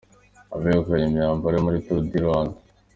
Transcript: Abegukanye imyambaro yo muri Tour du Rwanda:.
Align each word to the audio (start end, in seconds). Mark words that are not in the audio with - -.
Abegukanye 0.55 1.05
imyambaro 1.07 1.53
yo 1.57 1.63
muri 1.65 1.83
Tour 1.85 2.01
du 2.11 2.19
Rwanda:. 2.25 2.55